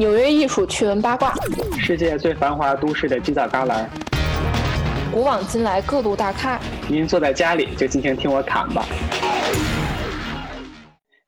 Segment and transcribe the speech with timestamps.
[0.00, 1.34] 纽约艺术趣闻八卦，
[1.78, 3.86] 世界最繁华都市的犄角旮旯，
[5.12, 6.58] 古往今来各路大咖。
[6.88, 8.86] 您坐在家里就尽情听我侃吧。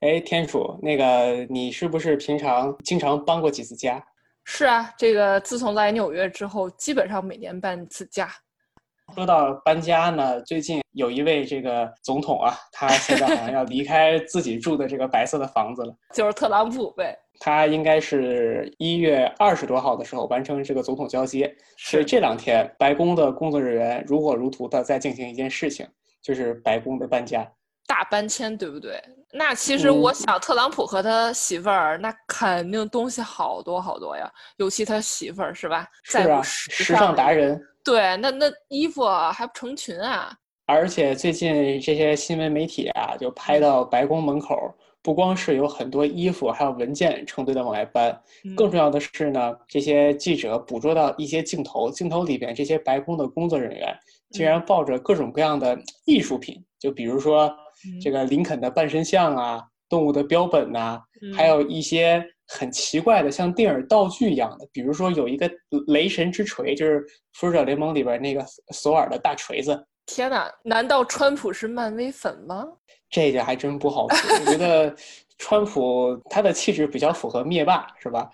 [0.01, 4.03] 哎，天楚，那个你是不是平常经常搬过几次家？
[4.45, 8.27] 是啊，这个自从来纽约之后，基本上每年搬一次家。
[9.15, 17.15] 说到搬家呢，最近有一位这个总统啊，他现在好像要离开自己住的这个白色的房子了， 就是特朗普呗。
[17.45, 25.85] 他应该是一月二十多号的时候完成这个总统交接，所以这两天白宫的工作人员如火如荼的在进行一件事情，
[26.23, 27.45] 就是白宫的搬家，
[27.85, 29.03] 大搬迁，对不对？
[29.33, 35.85] 那其实我想，特朗普和他媳妇儿那肯定东西好多好多呀，尤其他媳妇儿是吧？
[36.05, 37.61] 是啊，时尚达人。
[37.83, 40.33] 对，那那衣服还不成群啊！
[40.67, 48.19] 而且最近这些新闻媒体啊，就拍到白宫门口，不光是有很多衣服，还有文件成堆的往外搬。
[48.57, 53.95] 更重要的是呢，这些记者捕捉到一些镜头，镜头里边这些白宫的工作人员
[54.31, 57.53] 竟然抱着各种各样的艺术品，就比如说
[58.01, 61.01] 这个林肯的半身像啊，动物的标本呐，
[61.37, 62.25] 还有一些。
[62.49, 65.51] 很奇怪的，像电影道具一样的，比如说有一个
[65.87, 67.01] 雷神之锤，就是
[67.33, 69.87] 《复仇者联盟》里边那个索尔的大锤子。
[70.05, 72.67] 天哪，难道川普是漫威粉吗？
[73.13, 74.37] 这个还真不好说。
[74.41, 74.93] 我觉得
[75.39, 78.29] 川普他的气质比较符合灭霸，是吧？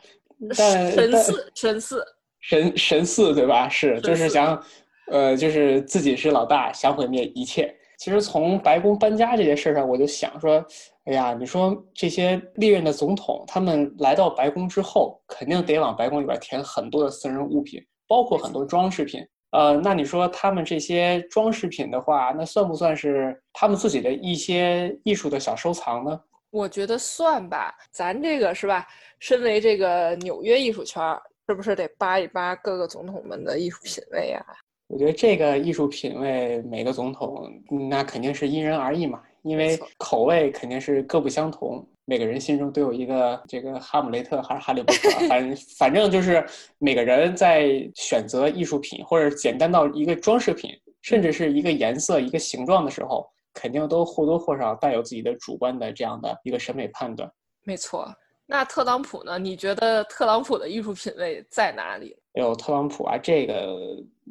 [0.57, 2.05] 但神似，神似，
[2.41, 3.69] 神神似，对吧？
[3.69, 4.63] 是，就是想，
[5.09, 7.75] 呃，就是自己是老大，想毁灭一切。
[7.99, 10.65] 其实从白宫搬家这件事上，我就想说。
[11.05, 19.27] 哎呀，你说这些历任的总统，他们来到白宫之后，肯定得往白宫里边填很多的私人物品，包括很多装饰品。
[19.51, 26.21] 呃，那你说他们这些装饰品的话，那算不算是他们自己的一些艺术的小收藏呢？
[26.51, 28.87] 我觉得算吧，咱这个是吧？
[29.19, 31.03] 身为这个纽约艺术圈，
[31.49, 34.45] 是不是得扒一扒各个总统们的艺术品味啊？
[34.89, 37.51] 我觉得这个艺术品味，每个总统
[37.91, 39.23] 那肯定是因人而异嘛。
[39.43, 46.43] 因为口味肯定是各不相同，每个人心中都有一个这个哈姆雷特还是哈利波特，反反正就是
[46.79, 50.71] 每个人在选择艺术品或者简单到一个装饰品，
[51.03, 57.31] 甚至是一个颜色、一个形状的时候，肯定都或多或少带有自己的主观的这样的一个审美判断。
[57.63, 58.11] 没错，
[58.51, 59.39] 那特朗普呢？
[59.39, 62.17] 你觉得特朗普的艺术品味在哪里？
[62.33, 63.77] 有特朗普啊，这个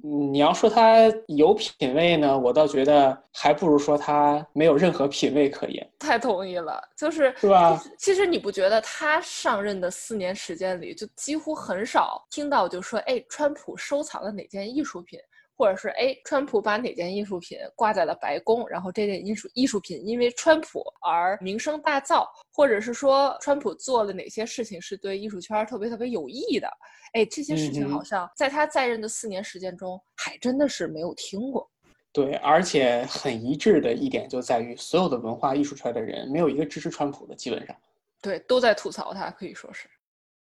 [0.01, 5.87] 你要说他有品位呢，我倒觉得还不如说他没有任何品位可言。
[5.99, 7.79] 太同意了，就是是吧？
[7.99, 15.19] 其实你不觉得他上任的四年时间里，就几乎很少听到就说，哎，川普收藏了哪件艺术品？
[15.57, 26.69] 或者是哎，川普把哪件艺术品挂在了白宫，然后这件艺术艺术品因为川普而名声大噪，或者是说川普做了哪些事情是对艺术圈特别特别有益的？
[27.13, 31.67] 哎，这些事情好像在他在任的四年时间中，还真的是没有听过。
[32.13, 37.75] 对，而且很一致的一点就在于，所有的文化艺术圈的人没有一个支持川普的，基本上。
[38.21, 39.87] 对，都在吐槽他，可以说是。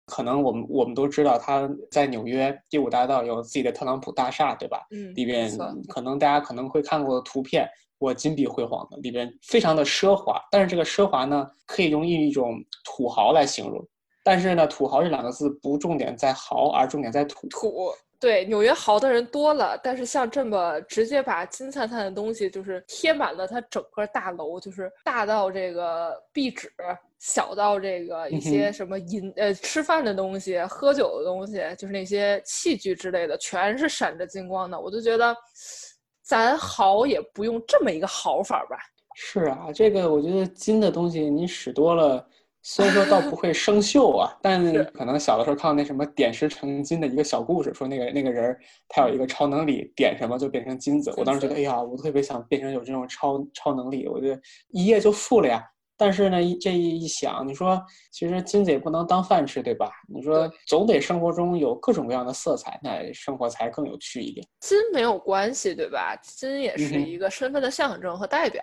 [0.07, 4.87] 可能我们我们都知道他在纽约第五大道有自己的特朗普大厦，对吧？
[4.91, 5.51] 嗯，里边
[5.89, 7.69] 可能大家可能会看过图片，
[7.99, 10.41] 我金碧辉煌的，里边非常的奢华。
[10.51, 13.85] 但是这个奢华呢，可以用一种土豪来形容。
[14.23, 17.49] 但是呢，土豪这两个字不重点在豪，而重点在土。
[17.49, 26.73] 土对纽约豪的人多了，但是像这么直接把金灿灿的东西就是贴满了它整个大楼，就是大到这个壁纸。
[27.19, 34.79] 小到这个一些什么饮呃吃饭的东西、喝酒的东西，就是那些器具之类的，全是闪着金光的。
[34.79, 35.35] 我就觉得，
[36.23, 38.77] 咱好也不用这么一个好法吧。
[39.15, 42.23] 是啊，这个我觉得金的东西你使多了，
[42.63, 44.63] 虽然说倒不会生锈啊，但
[44.93, 48.55] 可能小的时候看到那什么点石成金的一个小故事，说那个那个人
[48.89, 51.15] 他有一个超能力，点什么就变成金子。
[51.17, 54.39] 我当时觉得，哎呀，我特别想变成有这种超超能力，我觉得
[54.69, 55.65] 一夜就富了呀。
[55.97, 59.91] 但是呢，这一想，你说其实金子也不能当饭吃，对吧？
[60.09, 64.47] 你说总得生活中有各种各样的色彩，那生活才更有趣一点。
[64.61, 66.15] 金没有关系，对吧？
[66.23, 68.63] 金也是一个身份的象征和代表。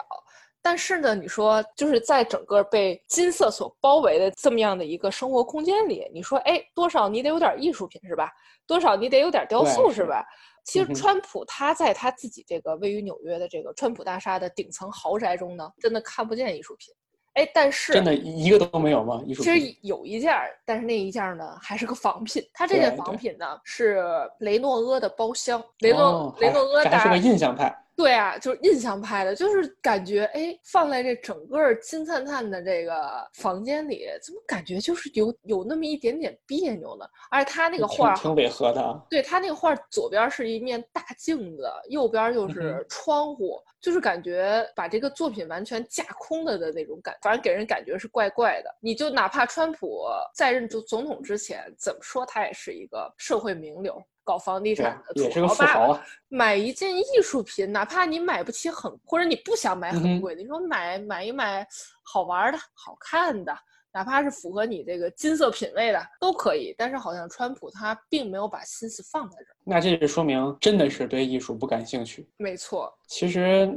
[0.62, 8.32] 但是呢，你说就是在整个被金色所包围的这么样的一个生活空间里，你说，哎，多少你得有点艺术品是吧？
[8.66, 10.24] 多少你得有点雕塑是吧？
[10.64, 16.94] 其实川普他在他自己这个位于纽约的这个川普大厦的顶层豪宅中呢，真的看不见艺术品。
[17.34, 19.22] 哎，但是真的一个都没有吗？
[19.28, 20.34] 其实有一件，
[20.66, 22.44] 但是那一件呢还是个仿品。
[22.54, 24.04] 它这件仿品呢是
[24.40, 25.64] 雷诺阿的包厢。
[25.80, 27.76] 雷诺雷诺阿还是个印象派。
[27.96, 32.94] 对啊，就是印象派的，就是感觉哎，放在这整个金灿灿的这个
[33.34, 37.06] 房间里，怎么感觉就是有有那么一点点别扭呢？
[37.30, 39.02] 而且他那个画挺违和的。
[39.10, 48.76] 对他那个画，左边是一面大镜子，右边就是窗户，就是感觉把这个作品完全架空了的那种感，反正给人感觉是怪怪的。
[48.80, 54.02] 你就哪怕川普在任总总统之前，怎么说他也是一个社会名流。
[54.24, 61.66] 搞房地产的土豪爸爸，买一件艺术品，哪怕你买不起很，或者你不想买很贵的，你说买买一买
[62.04, 63.56] 好玩的、好看的，
[63.94, 66.74] 哪怕是符合你这个金色品味的都可以。
[66.78, 72.28] 但是好像川普他并没有把心思放在这儿，那这就说明真的是对艺术不感兴趣。
[72.38, 73.68] 没错，其实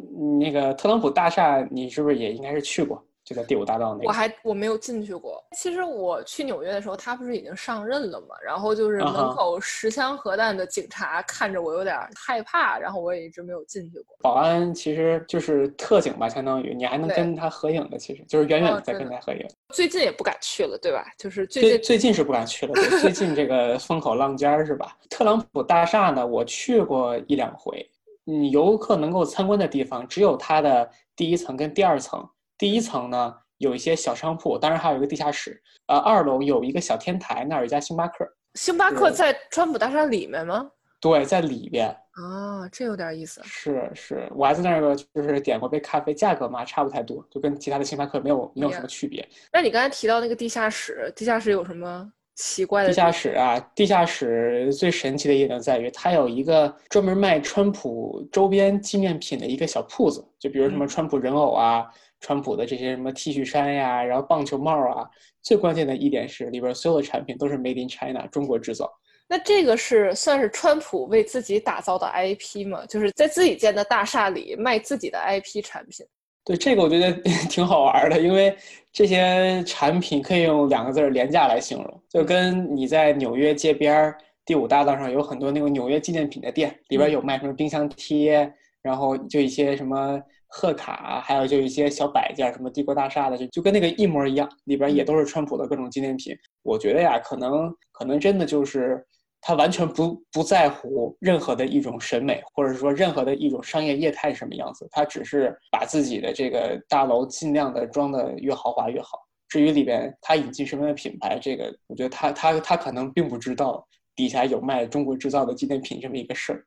[0.40, 3.06] 那个特朗普大厦，你是不是也应该是去过？
[3.26, 5.44] 就在第五大道那，我还我没有进去过。
[5.56, 8.37] 其实我去纽约的时候，他不是已经上任了嘛？
[8.40, 14.17] 然后就是门口十枪核弹的警察看着我有点害怕，然后我也一直没有进去过。
[14.20, 19.44] 保安其实就是特警吧，相当于你还能跟他合影的，其实就是远远的在跟他合影。
[19.70, 21.05] 最近也不敢去了，对吧？
[21.19, 22.72] 就是最近最近是不敢去了。
[23.00, 24.96] 最近这个 风口浪尖儿是吧？
[25.11, 27.90] 特朗普大厦呢，我去过一两回。
[28.22, 32.25] 你，游客能够参观的地方只有它的第一层跟第二层。
[32.58, 35.62] 第一层呢有一些小商铺，当然还有一个地下室。
[35.87, 38.26] 呃，二楼有一个小天台，那儿有一家星巴克。
[38.55, 40.70] 星巴克在川普大厦里面吗？
[41.00, 41.88] 对，在里边。
[42.12, 43.41] 啊，这有点意思。
[43.44, 49.26] 是是，我还在那个就是点过杯咖啡，价格嘛差不太多，就跟其他的星巴克没有没有什么区别。
[49.53, 52.88] 那你刚才提到那个地下室，地下室有什么奇怪的？
[52.88, 61.87] 地下室啊，地下室最神奇的一点在于，它有一个专门卖川普周边纪念品的一个小铺子，就比如什么川普人偶啊。
[62.20, 65.08] 川普的这些什么 T 恤衫呀，然后棒球帽啊，
[65.42, 68.90] 最关键的一点是里边所有的产品都是 Made in China，中国制造。
[69.28, 72.86] 那这个是算是川普为自己打造的 IP 吗？
[72.86, 76.06] 就是在自己建的大厦里卖自己的 IP 产品？
[76.44, 77.10] 对，这个我觉得
[77.50, 78.56] 挺好玩的，因为
[78.92, 84.14] 这些产品可以用两个字儿廉价来形容，就跟你在纽约街边
[84.44, 88.48] 第五大道上有很多那种纽约纪念品的店，里边有卖什么冰箱贴，
[88.86, 90.22] 然后就一些什么。
[90.48, 96.34] 贺卡，还有就一些小摆件，什么帝国大厦的，就就跟那个一模一样，里边也都是川普的各种纪念品。
[96.62, 99.04] 我觉得呀，可能可能真的就是
[99.40, 109.18] 他完全不不在乎任何的一种审美，或者说任何的一种商业业态是什么样子，他只是把自己的这个大楼尽量的装的越豪华越好。
[109.48, 113.84] 至于里边他引进什么样的品牌，这个我觉得他他他可能并不知道
[114.14, 116.64] 底下有卖中国制造的纪念品这么一个事儿。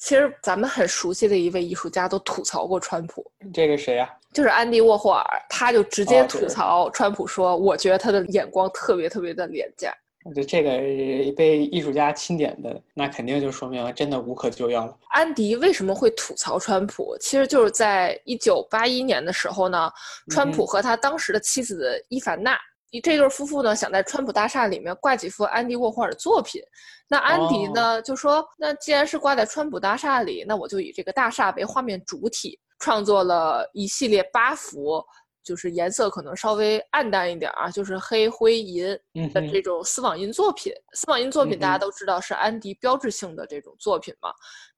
[0.00, 4.10] 其实咱们很熟悉的一位艺术家都吐槽过川普，这个谁呀？
[4.32, 9.92] 就是安迪沃霍尔，他就直接吐槽川普说：“我觉得他的眼光特别特别的廉价。”
[10.24, 14.96] 我觉得这个被艺术家钦点的，那肯定就说明真的无可救药了。
[15.10, 17.16] 安迪为什么会吐槽川普？
[17.20, 19.90] 其实就是在一九八一年的时候呢，
[20.30, 22.58] 川普和他当时的妻子伊凡娜。
[23.02, 26.60] 这对夫妇呢，想在川普大厦里面挂几幅安迪沃霍尔的作品。
[27.08, 35.04] 那安迪呢就说：“那既然是挂在川普大厦里，那我就以这个大厦为画面主体，创作了一系列八幅，
[35.42, 38.86] 就是颜色可能稍微暗淡一点啊，就是黑灰银
[39.32, 40.72] 的这种丝网印作品。
[40.92, 44.30] 丝网印作品大家都知道是安迪标志性的这种作品嘛。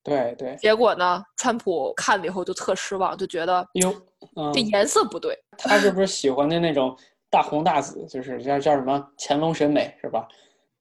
[0.02, 0.56] 对对。
[0.56, 3.94] 结果呢，川普看了以后就特失望，就觉得哟，
[4.52, 5.38] 这颜色不对。
[5.56, 6.94] 他是不是喜欢的那种？
[7.32, 10.28] 大红大紫就是叫叫什么乾隆审美是吧？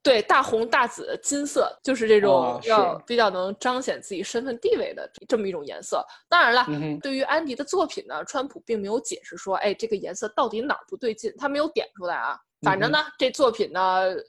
[0.02, 6.04] 对，大红大紫金色就是这种要比较能彰显自己身份地位的这么一种颜色。
[6.28, 6.66] 当然了，
[7.00, 12.36] 对于安迪的作品呢，川普并没有解释说，哎，这个颜色到底哪儿不对劲，他没有点出来啊。
[12.62, 13.80] 反正呢，这作品呢，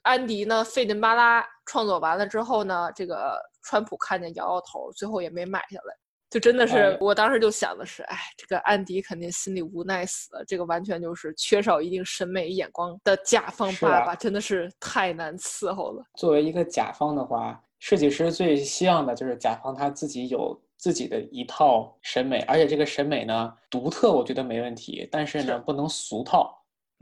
[0.04, 5.96] 安迪呢费劲巴拉创作完了之后呢，这个川普看见摇摇头，最后也没买下来。
[6.34, 10.44] 就真的是，我当时就想的是，哎，这个安迪肯定心里无奈死了。
[10.46, 16.04] 这个完全就是缺少一定审美眼光的甲方爸爸，真的是太难伺候了。
[16.16, 26.52] 作为一个甲方的话，设计师最希望的就是甲方他自己有自己的一套审美，而且这个审美呢独特，我觉得没问题，但是呢不能俗套。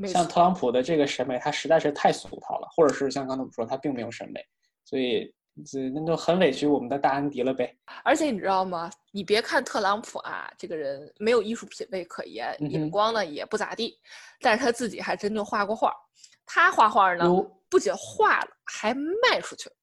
[0.07, 4.45] 像特朗普的这个审美，他实在是太俗套了，或者是像刚才我们说，他并没有审美，
[4.83, 5.33] 所以。
[5.65, 7.75] 这那就很委屈我们的大安迪了呗。
[8.03, 8.89] 而且你知道吗？
[9.12, 14.00] 你别看特朗普啊，这个人没有艺术品味可言，眼光呢也不咋地，
[14.39, 15.93] 但是他自己还真就画过画。
[16.46, 17.25] 他画画呢，
[17.70, 19.75] 不仅画了，还卖出去了。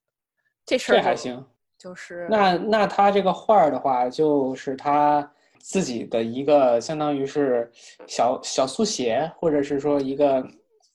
[0.65, 1.47] 这事儿这还行。
[1.79, 7.71] 就是那那他这个画的话，就是他自己的一个，相当于是
[8.07, 10.45] 小小速写，或者是说一个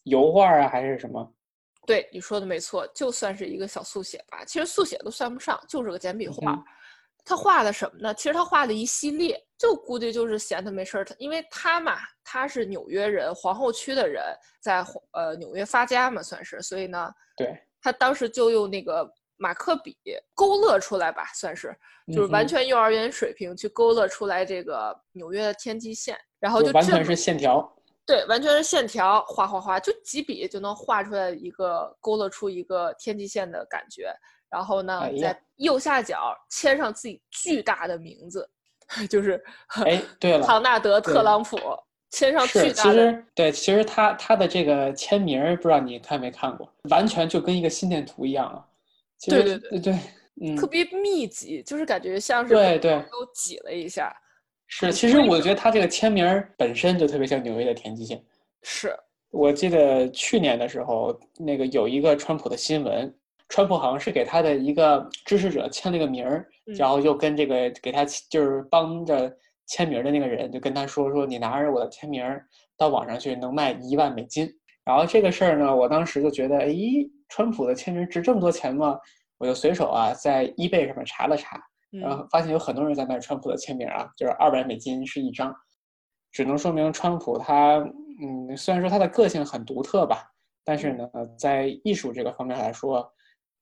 [0.04, 1.32] 油画啊，还是什么？
[1.86, 6.58] 对你说的没错，就算是一个小速写吧，其实速写都算不上，就是个简笔画。
[7.26, 8.14] 他画的什么呢？
[8.14, 11.06] 其实他画的一系列，就估计就是闲的没事儿。
[11.06, 14.22] 他因为他嘛，他是纽约人，皇后区的人，
[14.62, 16.62] 在呃纽约发家嘛，算是。
[16.62, 19.96] 所以呢，对他当时就用那个马克笔
[20.34, 21.74] 勾勒出来吧，算是
[22.14, 27.74] 就是完全幼儿园水平去勾勒出来这个纽约的天际线，然后就完全是线条。
[28.06, 34.14] 对，完全是线条，画画画，就几笔就能画出来一个勾勒出一个天际线的感觉。
[34.50, 38.48] 然后呢，在右下角签上自己巨大的名字，
[39.10, 39.44] 就是
[39.86, 41.58] 哎，对了，唐纳德·特朗普
[42.12, 42.74] 签上巨大的。
[42.74, 48.64] 其实对，其实他他的这个签名，不知道你看没看过，完全就跟一个心电图一样啊。
[49.26, 50.00] 对对对对，
[50.42, 54.16] 嗯，特别密集，就是感觉像是对对都挤了一下。
[54.76, 58.20] 是，其实我觉得他这个签名本身就特别像纽约的天际线。
[58.64, 58.92] 是
[59.30, 63.14] 我记得去年的时候，那个有一个川普的新闻。
[63.50, 69.32] 川普好像是给他的一个支持者签了个名儿，然后又跟这个给他就是帮着
[69.68, 72.26] 签名的那个人就跟他说说你拿着我的签名
[72.76, 74.52] 到网上去能卖一万美金。
[74.84, 76.74] 然后这个事儿呢，我当时就觉得，哎，
[77.30, 78.98] 川普的签名值这么多钱吗？
[79.38, 81.62] 我就随手啊在 eBay 上面查了查，
[82.02, 85.56] 然后发现有很多人在卖川普的签名啊，就是二百美金是一张，
[86.32, 87.78] 只能说明川普他，
[88.22, 90.24] 嗯，虽然说他的个性很独特吧，
[90.64, 93.10] 但是呢，在艺术这个方面来说。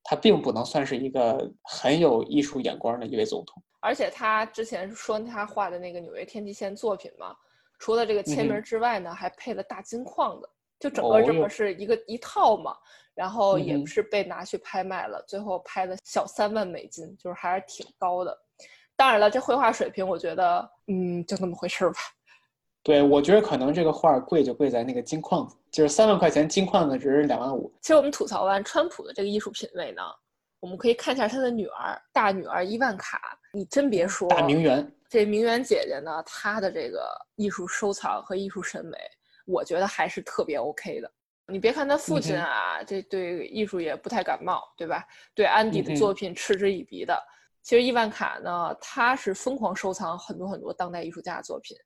[0.04, 7.36] 他并不能算是一个很有艺术眼光的一位总统，而且他之前说他画的那个纽约天际线作品嘛，
[7.78, 12.76] 除了这个签名之外呢，还配了大金框的，就整个这么是一个一套嘛，
[13.14, 18.38] 然后也是被拿去拍卖了，最后拍的小三万美金，就是还是挺高的。
[18.96, 21.96] 当然了，这绘画水平，我觉得，嗯，就那么回事吧。
[22.84, 27.72] 对，我觉得可能这个画贵就贵在那个金矿子，就是三万块钱金矿子值两万五。
[27.82, 30.02] 其实我们吐槽完川普的这个艺术品味呢，
[30.60, 33.38] 我们可以看一下他的女儿，大女儿伊万卡。
[33.54, 38.98] 你真别说，大名媛，这名媛姐姐呢，她的这个艺术收藏和艺术审美，
[39.46, 41.12] 我觉得还是特别 OK 的。
[41.52, 45.06] 你别看他父亲啊，这对艺术也不太感冒，对吧？
[45.36, 47.22] 对安迪的作品嗤之以鼻的。
[47.62, 51.78] 其实伊万卡呢，他是疯狂收藏很多很多当代艺术家的作品。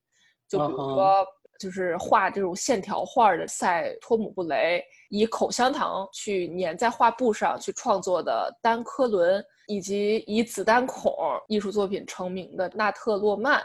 [0.47, 1.25] 就比如说，
[1.59, 11.13] 就是画这种线条画的塞托姆布雷，以口香糖去粘在画布上去创作的丹科伦，以及以子弹孔
[11.47, 13.61] 艺术作品成名的纳特洛曼，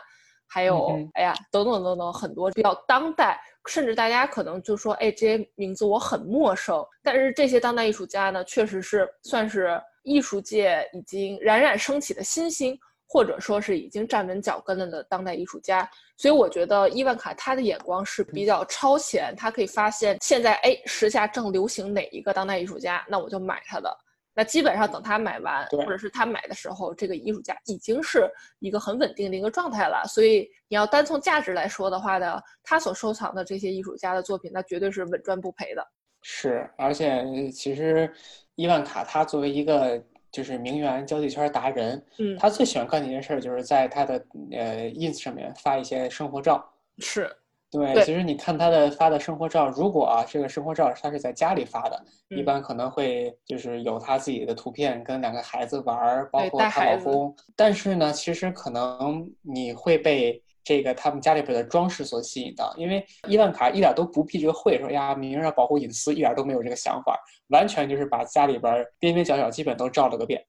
[0.50, 12.78] 还有哎呀，等等等等，很多比较当代，甚至大家可能就说，哎，这些名字我很陌生，但是这些当代艺术家呢，确实是算是艺术界已经冉冉升起的新星。
[13.12, 23.92] 或者说是已经站稳脚跟了的当代艺术家，所以我觉得伊万卡他的眼光是比较超前，他可以发现现在哎时下正流行哪一个当代艺术家，那我就买他的。
[24.40, 28.26] 那基本上等他买完，或者是他买的时候，这个艺术家已经是
[28.60, 30.02] 一个很稳定的一个状态了。
[30.08, 35.86] 所以你要单从价值来说的话呢，他所收藏的这些艺术家的作品，那绝对是稳赚不赔的。
[36.22, 38.10] 是，而且其实
[38.54, 40.02] 伊万卡他作为一个。
[40.32, 44.14] 就是名媛交际圈达人，嗯，他最喜欢干的一件事就是在他的
[44.52, 46.64] 呃 ins 上面发一些生活照。
[46.98, 47.28] 是，
[47.70, 57.34] 对，其实你看他的发的生活照，如果啊这个生活照他是在家里发的，一般可能会就是有他自己的图片跟两个孩子玩，包括她老公。
[57.54, 60.42] 但是呢，其实可能你会被。
[60.62, 70.40] 这个他们家里边的装饰所吸引到，因为伊万卡一点都不避这个讳，说呀，明人要保护隐私，一点都没有这个想法，完全就是把家里边边边角角基本都照了个遍。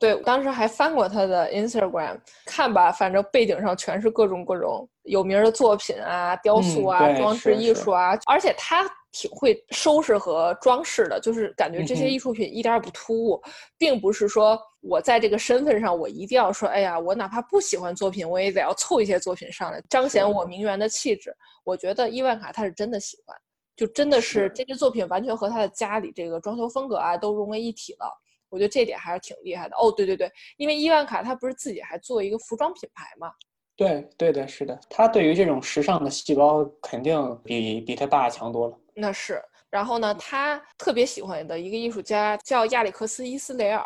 [0.00, 8.90] 对，当时还翻过他的 Instagram，看吧，反正背景上全是各种各种有名的作品啊，雕塑啊，装饰艺术啊，而且他。
[9.12, 13.42] 挺会收拾和装饰的，就是感觉这些艺术品一点也不突兀，
[13.76, 21.34] 并不是说我在这个身份上，我一定要说，哎呀，我哪怕不喜欢作品，我也得要凑一些作品上来，彰显我名媛的气质。
[21.64, 23.36] 我觉得伊万卡他是真的喜欢，
[23.74, 28.06] 就真的是这些作品完全和他的家里这个装修风格啊都融为一体了。
[28.50, 29.76] 我觉得这点还是挺厉害的。
[29.76, 33.32] 哦，对对对，因为伊万卡他不是自己还做一个服装品牌嘛？
[33.76, 38.78] 对对的，是的，他对于这种时尚的细胞肯定比比他爸强多了。
[38.94, 43.82] 那是，然后呢，他特别喜欢的一个艺术家叫亚历克斯·伊斯雷尔。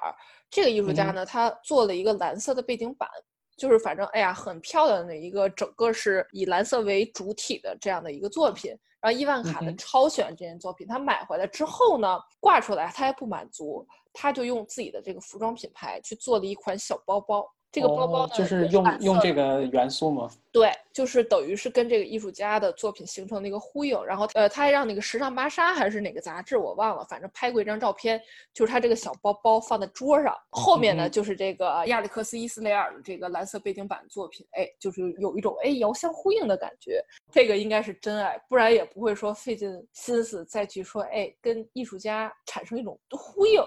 [0.50, 3.09] 这个艺术家呢，他做了一个蓝色的背景板，
[3.56, 8.76] 就是反正哎呀，很漂亮的一个，整个是以蓝色为主体的这样的一个作品。
[9.00, 17.47] 然后伊万卡呢超喜欢这件作品，他买回来之后呢，挂出来他还不满足，他就用自己的这个服装品牌去做了一款小包包。
[17.73, 20.30] 这个包包呢就是用用这个元素吗？
[20.52, 24.00] 对，就是等于是跟这个艺术家的作品形成了一个呼应。
[24.04, 37.04] 然后呃，他还让那个时尚芭莎还是哪个杂志我忘了，反正拍过一张照片，就是他这个小包包放在桌上，后面呢就是这个亚历克斯伊斯雷尔的这个蓝色背景板作品，哎，就是有一种哎遥相呼应的感觉。
[37.33, 43.61] 这个应该是真爱，不然也不会说费尽心思再去说哎跟艺术家产生一种呼应。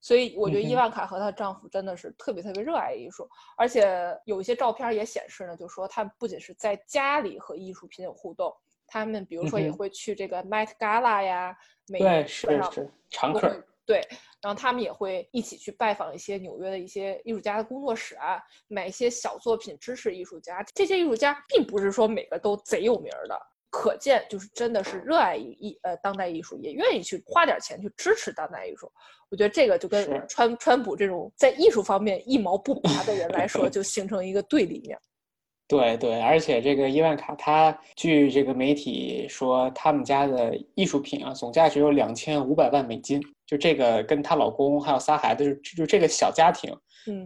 [0.00, 8.54] 所以我觉得伊万卡和她丈夫真的是特别特别热爱艺术，而且有一些照片也显示呢，就说他们不仅是在家里和艺术品有互动，
[8.86, 11.56] 他们比如说也会去这个 Met Gala 呀，
[11.88, 14.00] 对，是是常客，对，
[14.40, 20.62] 然后他们也会一起去拜访一些纽约的一些艺术家的工作室啊，买一些小作品支持艺术家。
[20.74, 23.40] 这些艺术家并不是说每个都贼有名的。
[23.76, 28.90] 可见，就是真的是热爱艺呃当代艺术，也愿意去花点钱去支持当代艺术。
[29.30, 34.98] 我觉得这个就跟川川普这种在艺术方面一毛不拔的人来说，就形成一个对立面。
[35.68, 43.20] 对对，而且这个伊万卡，他据这个媒体说，他们家的艺术品啊，总价值有两千五百万美金。
[43.44, 46.72] 就这个跟她老公还有仨孩子，就就这个小家庭。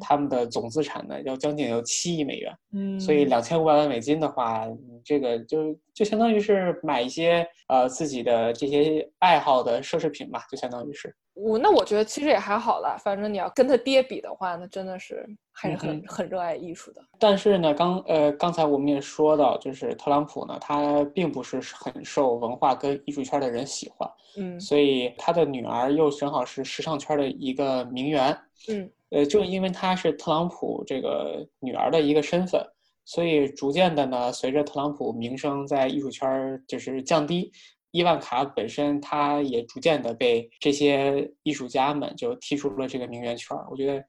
[0.01, 4.67] 他们的总资产呢，要将近有七亿美元，嗯，所以两千五百万美金的话，
[5.05, 11.15] 这个就就相当于是买一些呃自己的这些爱好的奢侈品吧，就相当于是。
[11.33, 17.01] 我那我觉得其实也还好了，反正你要跟他爹比的话，那真的是还是很很热爱艺术的。
[17.19, 28.37] 但是呢，刚呃刚才我们也说到，就是特朗普呢，他并不是很受文化跟艺术圈的人喜欢，嗯，所以他的女儿又正好是时尚圈的一个名媛，
[28.69, 28.91] 嗯。
[29.11, 32.65] 呃，正因为她是特朗普这个女儿的一个身份，
[33.05, 37.51] 所以逐渐的呢，随着特朗普名声在艺术圈就是降低，
[37.91, 43.57] 伊万卡本身她也逐渐的被这些艺术家们就踢出了这个名媛圈。
[43.69, 44.05] 我觉得，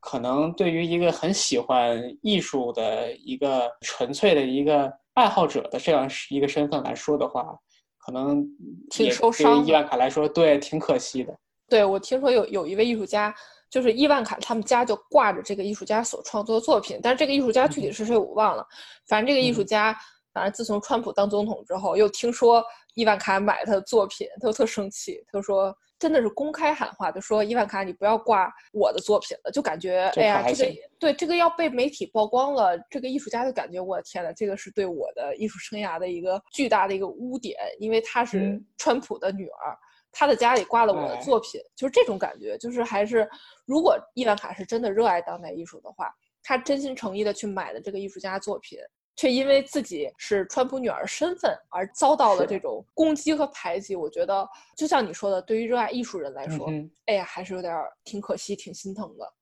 [0.00, 7.54] 可能对于一个很喜欢艺术的一个纯粹的一个爱好者的这样一个身份来说的话，
[7.98, 8.42] 可能
[8.88, 9.66] 挺受伤。
[9.66, 11.38] 伊万卡来说，对，挺可惜的。
[11.68, 13.34] 对，我听说有有一位艺术家。
[13.70, 18.66] 就是伊万卡他们家就挂着这个艺术家所创作的作品，但是这个艺术家具体是谁我忘了。
[19.06, 19.96] 反正这个艺术家，
[20.32, 39.78] 反正自从川普当总统之后，又听说伊万卡买他的作品，他就特生气，他就说真的是公开喊话，就说伊万卡你不要挂我的作品了，就感觉哎呀这个对这个要被媒体曝光了，这个艺术家就感觉我的天呐，这个是对我的艺术生涯的一个巨大的一个污点，因为她是川普的女儿。
[40.12, 43.28] 他的家里挂了我的作品，就是这种感觉，就是还是，
[43.64, 48.78] 如果伊万卡是真的热爱当代艺术的话，他真心诚意的去买了这个艺术家作品，
[49.16, 56.66] 却因为自己是川普女儿身份而遭到了这种攻击和排挤，我觉得就像你说的，对于热爱艺术人来说，
[57.06, 57.72] 哎呀，还是有点
[58.04, 59.32] 挺可惜、挺心疼的。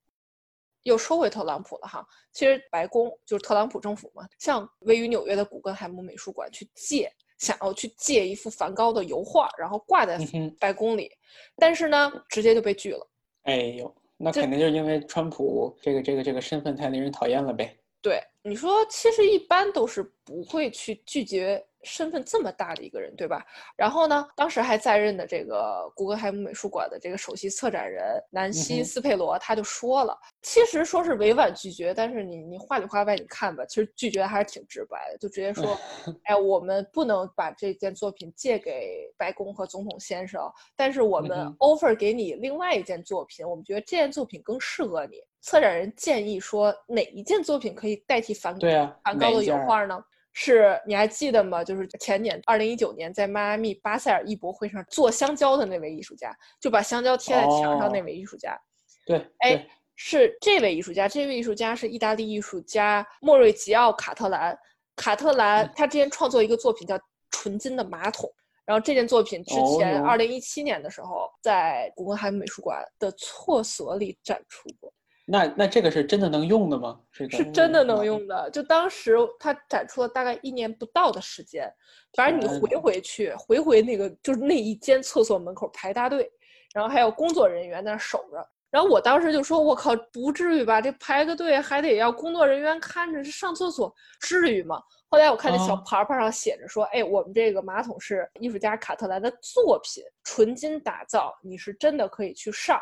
[0.84, 7.12] 又说回特朗普了哈，其实白宫就是特朗普政府嘛，向位于纽约的古根海姆美术馆去借。
[7.38, 10.18] 想要去借一幅梵高的油画，然后挂在
[10.60, 11.10] 白宫里，
[11.56, 13.08] 但是呢，直接就被拒了。
[13.44, 17.74] 哎呦，那肯定就是因为川普这个这个这个身份太令人讨厌了呗。
[18.02, 21.64] 对，你说其实一般都是不会去拒绝。
[21.82, 23.44] 身份这么大的一个人，对吧？
[23.76, 35.78] 然后呢，当时还在任的这个古根海姆美术馆的这个首席策展人南希·斯佩罗，他就说了，其实说是委婉拒绝，但是你你话里话外你看吧，其实拒绝还是挺直白的，就直接说，
[36.24, 45.16] 哎，我们不能把这件作品借给白宫和总统先生，但是我们 offer 给你另外一件作品，我们觉得这件作品更适合你。
[45.40, 48.58] 策展人建议说，哪一件作品可以代替梵
[49.04, 50.02] 梵高的油画呢？
[50.40, 51.64] 是，你还记得吗？
[51.64, 58.56] 就是前年，二零一九年，在迈阿密巴塞尔艺博会上做香蕉的那位艺术家，就把香蕉贴在墙上那位艺术家。
[59.04, 61.08] 对，哎，是这位艺术家。
[61.08, 64.56] 这位艺术家是意大利艺术家莫瑞吉奥·卡特兰。
[64.94, 66.96] 卡特兰他之前创作一个作品叫
[67.32, 68.30] 《纯金的马桶》，
[68.64, 74.92] 然后这件作品之前二零一七年的时候在古根海姆美术馆的厕所里展出过。
[75.30, 76.98] 那那这个是真的能用的吗？
[77.12, 78.50] 是真的能用的。
[78.50, 81.70] 就当时他展出了大概一年不到的时间，
[82.14, 86.30] 反正你回回去，回回那个就是那一间厕所门口排大队，
[86.72, 88.48] 然后还有工作人员在那守着。
[88.70, 90.80] 然后我当时就说：“我靠，不至于吧？
[90.80, 102.78] 这排个队还得要工作人员看着，这上厕所至于吗？”后来我看那小牌牌上写着说：“哎，我们这个马桶是艺术家卡特兰的作品，纯金打造，你是真的可以去上。”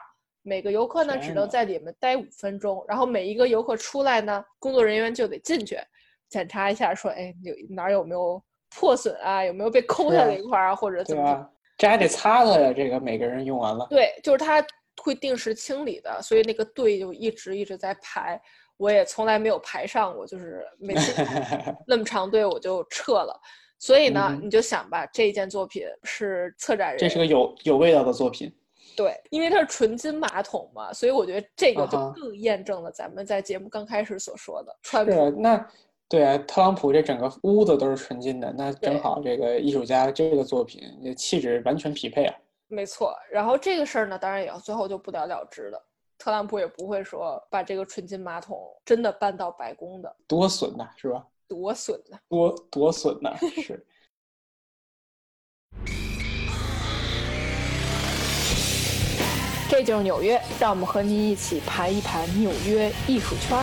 [0.46, 5.76] 每个游客呢只能在里面待五分钟，然后每一个游客出来呢，工作人员就得进去
[6.28, 11.50] 检查一下，说哎有哪有没有破损啊，有没有被抠下来一块啊，或者怎么？
[11.76, 13.86] 这还得擦擦呀，这个每个人用完了。
[13.90, 14.64] 对，就是他
[15.02, 18.40] 会定时清理的，所以那个队就一直一直在排。
[18.76, 21.12] 我也从来没有排上过，就是每次
[21.88, 23.36] 那么长队我就撤了。
[23.78, 28.54] 所以呢，你就想吧，这一件作品是策展人，这是个有有味道的作品。
[28.96, 34.74] 对，因为它是纯金马桶嘛，所以我觉得这个就更验证了咱们在节目刚开始所说的。
[34.82, 35.68] 是，那
[36.08, 40.82] 对啊，特朗普这整个屋子都是纯金的，那正好这个艺术家这个作品
[41.16, 42.34] 气质完全匹配啊。
[42.68, 45.80] 没错，然后这个事儿呢，当然也要最后就不了了之了。
[46.18, 51.26] 特朗普也不会说把这个纯金马桶真的搬到白宫的，多损呐，是吧？
[51.46, 53.84] 多损呐，多多损呐， 是。
[59.68, 63.58] 这就是纽约，让我们和您一起盘一盘纽约艺术圈。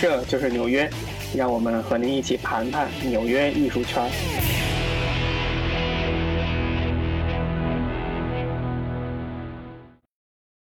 [0.00, 0.90] 这就是纽约，
[1.36, 4.10] 让我们和您一起盘盘纽约艺术圈。